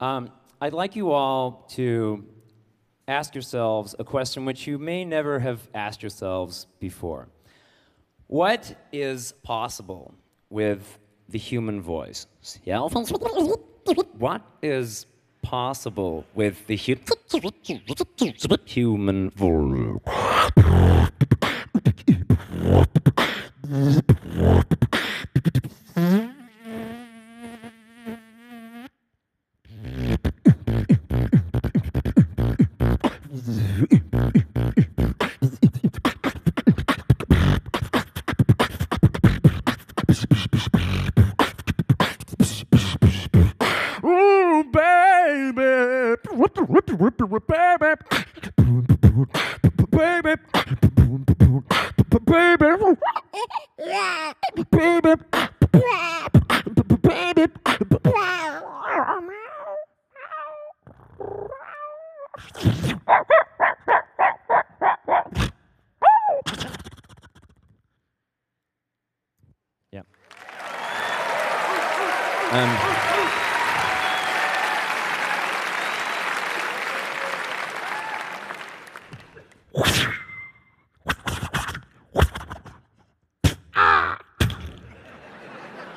[0.00, 0.30] Um,
[0.60, 2.24] I'd like you all to
[3.06, 7.28] ask yourselves a question which you may never have asked yourselves before.
[8.26, 10.14] What is possible
[10.48, 12.26] with the human voice?
[14.18, 15.06] What is
[15.42, 16.96] possible with the hu-
[18.64, 20.06] human voice?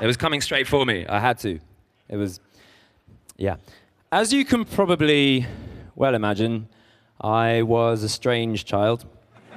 [0.00, 1.06] It was coming straight for me.
[1.06, 1.60] I had to.
[2.08, 2.40] It was,
[3.36, 3.56] yeah.
[4.10, 5.46] As you can probably
[5.94, 6.68] well imagine,
[7.20, 9.04] I was a strange child.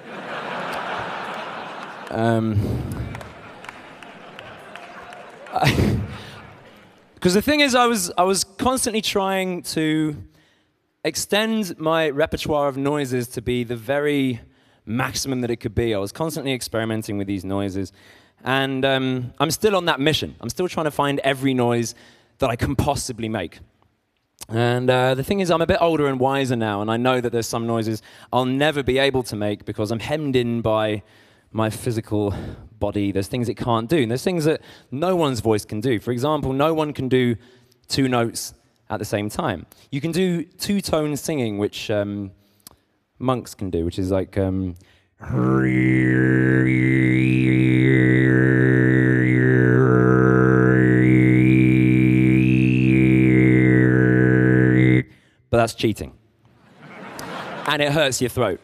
[2.12, 2.84] um,
[7.24, 10.18] Because the thing is, I was, I was constantly trying to
[11.06, 14.42] extend my repertoire of noises to be the very
[14.86, 15.96] maximum that it could be.
[15.96, 17.94] I was constantly experimenting with these noises.
[18.44, 20.36] And um, I'm still on that mission.
[20.42, 21.96] I'm still trying to find every noise
[22.40, 23.60] that I can possibly make.
[24.50, 27.22] And uh, the thing is, I'm a bit older and wiser now, and I know
[27.22, 28.02] that there's some noises
[28.34, 31.04] I'll never be able to make because I'm hemmed in by
[31.54, 32.36] my physical
[32.80, 33.14] body.
[33.14, 34.62] There's things it can't do, and there's things that
[34.92, 36.00] no one's voice can do.
[36.00, 37.38] For example, no one can do
[37.88, 38.54] two notes
[38.90, 39.66] at the same time.
[39.92, 42.32] You can do two tone singing, which um,
[43.20, 44.38] monks can do, which is like.
[44.38, 44.76] Um,
[55.54, 56.14] but that's cheating.
[57.68, 58.60] and it hurts your throat.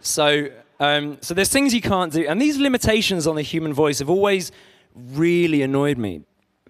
[0.00, 0.48] So,
[0.80, 2.26] um, so there's things you can't do.
[2.26, 4.50] And these limitations on the human voice have always
[4.94, 6.22] really annoyed me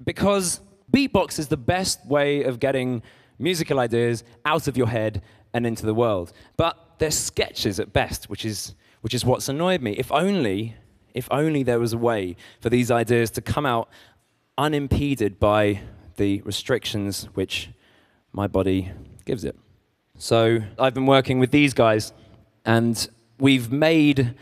[0.05, 0.61] because
[0.93, 3.03] beatbox is the best way of getting
[3.39, 5.23] musical ideas out of your head
[5.55, 6.33] and into the world.
[6.59, 9.93] But they're sketches at best, which is, which is what's annoyed me.
[9.93, 10.77] If only,
[11.15, 13.89] if only there was a way for these ideas to come out
[14.57, 15.83] unimpeded by
[16.17, 17.71] the restrictions which
[18.33, 18.91] my body
[19.25, 19.57] gives it.
[20.17, 22.13] So I've been working with these guys,
[22.65, 23.09] and
[23.39, 24.35] we've made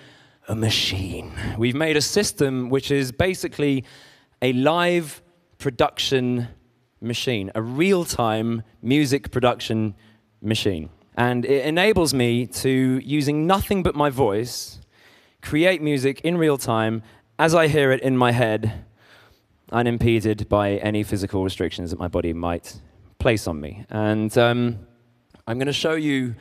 [0.48, 1.32] a machine.
[1.58, 3.84] We've made a system which is basically
[4.42, 5.22] a live
[5.58, 6.48] production
[7.00, 9.94] machine, a real time music production
[10.42, 10.90] machine.
[11.16, 14.80] And it enables me to, using nothing but my voice,
[15.42, 17.02] create music in real time
[17.38, 18.84] as I hear it in my head,
[19.72, 22.80] unimpeded by any physical restrictions that my body might
[23.18, 23.84] place on me.
[23.90, 24.78] And um,
[25.46, 26.34] I'm going to show you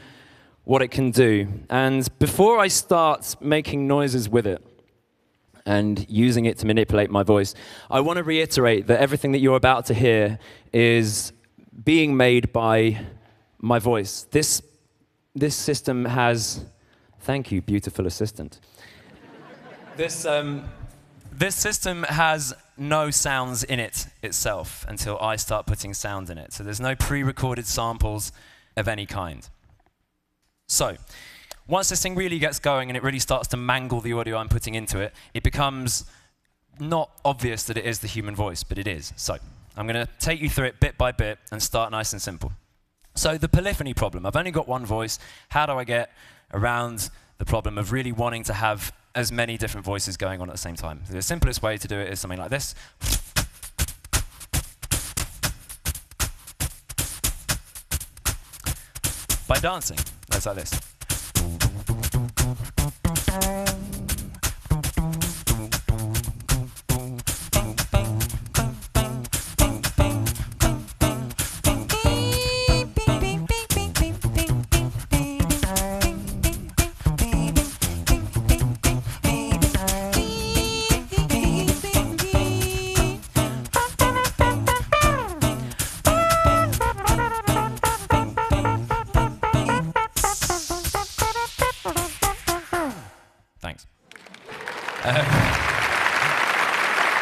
[0.64, 1.48] what it can do.
[1.70, 4.66] And before I start making noises with it
[5.66, 7.56] and using it to manipulate my voice,
[7.90, 10.38] I want to reiterate that everything that you're about to hear
[10.72, 11.34] is
[11.84, 13.00] being made by
[13.60, 14.24] my voice.
[14.32, 14.62] This,
[15.36, 16.66] this system has,
[17.22, 18.60] thank you, beautiful assistant.
[19.98, 20.70] this, um,
[21.32, 26.54] this system has no sounds in it itself until I start putting sound in it.
[26.54, 28.32] So there's no pre recorded samples
[28.78, 29.48] of any kind.
[30.68, 30.96] So,
[31.68, 34.50] once this thing really gets going and it really starts to mangle the audio I'm
[34.50, 36.06] putting into it, it becomes
[36.80, 39.14] not obvious that it is the human voice, but it is.
[39.18, 39.38] So,
[39.76, 42.52] I'm going to take you through it bit by bit and start nice and simple.
[43.16, 45.20] So, the polyphony problem I've only got one voice.
[45.50, 46.12] How do I get
[46.54, 50.54] around the problem of really wanting to have as many different voices going on at
[50.54, 51.02] the same time?
[51.10, 52.76] The simplest way to do it is something like this.
[59.48, 59.98] By dancing.
[60.30, 60.80] That's like this.
[95.04, 95.26] Um,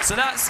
[0.03, 0.49] so that's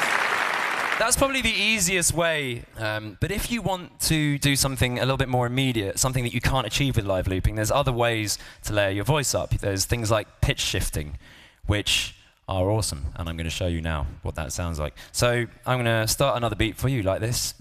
[0.99, 2.63] that's probably the easiest way.
[2.77, 6.33] Um, but if you want to do something a little bit more immediate, something that
[6.33, 9.51] you can't achieve with live looping, there's other ways to layer your voice up.
[9.51, 11.17] There's things like pitch shifting,
[11.65, 12.15] which
[12.47, 14.95] are awesome, and I'm going to show you now what that sounds like.
[15.11, 17.53] So I'm going to start another beat for you like this.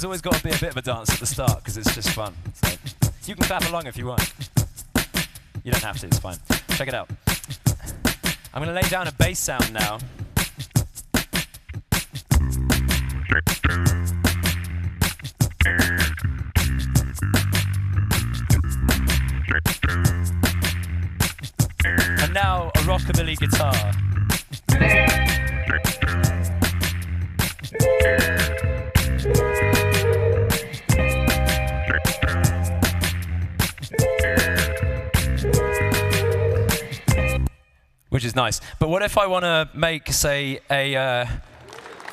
[0.00, 1.94] There's always got to be a bit of a dance at the start because it's
[1.94, 2.32] just fun.
[2.54, 2.68] So
[3.26, 4.32] you can clap along if you want.
[5.62, 6.38] You don't have to, it's fine.
[6.70, 7.10] Check it out.
[8.54, 9.98] I'm going to lay down a bass sound now.
[22.22, 25.09] And now a rockabilly guitar.
[38.30, 38.60] Is nice.
[38.78, 40.96] But what if I want to make, say, a.
[40.96, 41.26] Uh,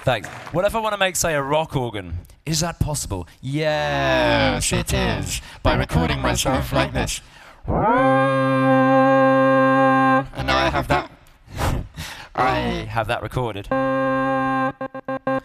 [0.04, 0.28] thanks.
[0.52, 2.20] What if I want to make, say, a rock organ?
[2.46, 3.28] Is that possible?
[3.42, 5.42] Yes, it is.
[5.64, 7.22] By recording myself like this.
[7.68, 7.76] And
[10.48, 11.12] now I have that.
[12.36, 12.60] I
[12.90, 13.68] have that recorded.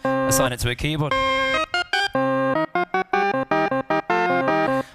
[0.03, 1.13] Assign it to a keyboard.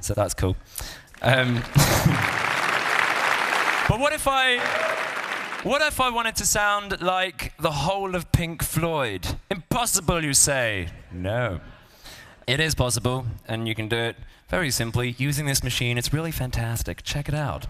[0.01, 0.57] So that's cool.
[1.21, 1.57] Um,
[3.89, 4.59] but what if I,
[5.63, 9.27] what if I wanted to sound like the whole of Pink Floyd?
[9.51, 10.89] Impossible, you say?
[11.11, 11.61] No.
[12.47, 14.17] It is possible, and you can do it
[14.49, 15.99] very simply using this machine.
[15.99, 17.03] It's really fantastic.
[17.03, 17.67] Check it out.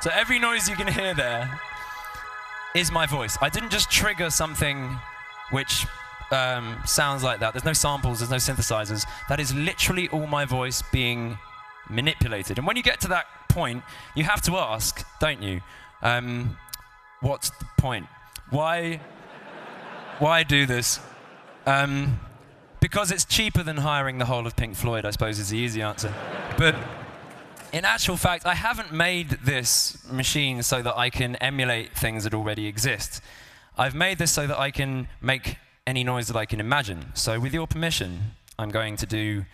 [0.00, 1.60] So every noise you can hear there
[2.74, 3.36] is my voice.
[3.40, 4.96] I didn't just trigger something
[5.50, 5.86] which
[6.30, 7.52] um, sounds like that.
[7.54, 9.04] There's no samples, there's no synthesizers.
[9.28, 11.38] That is literally all my voice being
[11.88, 12.58] manipulated.
[12.58, 13.82] And when you get to that point,
[14.14, 15.60] you have to ask, don't you?
[16.02, 16.56] Um,
[17.20, 18.06] what's the point?
[18.50, 19.00] Why?
[20.18, 21.00] Why do this?
[21.66, 22.20] Um,
[22.80, 25.82] because it's cheaper than hiring the whole of Pink Floyd, I suppose, is the easy
[25.82, 26.14] answer.
[26.56, 26.76] But
[27.72, 32.34] in actual fact, I haven't made this machine so that I can emulate things that
[32.34, 33.20] already exist.
[33.76, 35.56] I've made this so that I can make
[35.86, 37.06] any noise that I can imagine.
[37.14, 39.44] So, with your permission, I'm going to do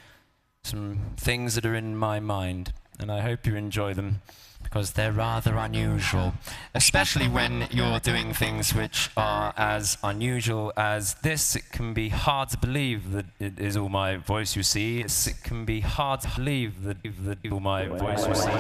[0.63, 4.23] some things that are in my mind, and I hope you enjoy them
[4.75, 6.35] because they're rather unusual,
[6.75, 11.55] especially when you're doing things which are as unusual as this.
[11.55, 15.03] It can be hard to believe that it is all my voice you see.
[15.03, 18.51] It can be hard to believe that, that all my voice you see.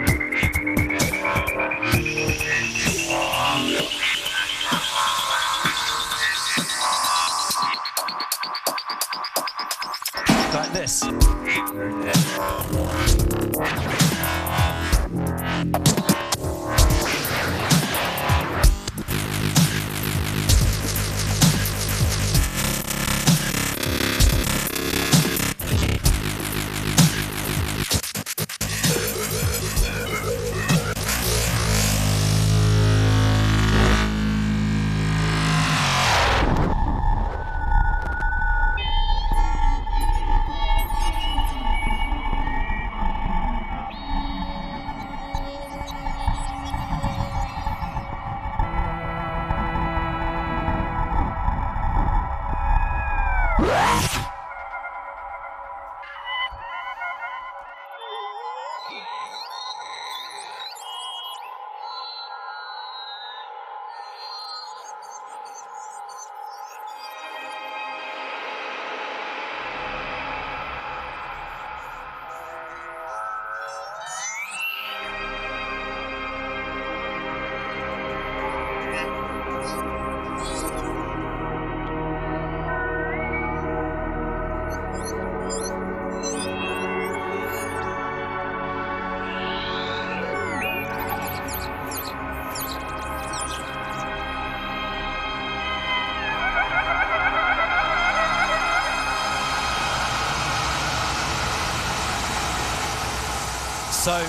[104.05, 104.19] So,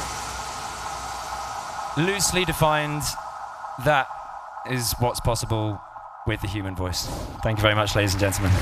[1.99, 3.03] loosely defined,
[3.85, 4.09] that
[4.71, 5.79] is what's possible
[6.27, 7.05] with the human voice.
[7.43, 8.53] Thank you very much, ladies and gentlemen.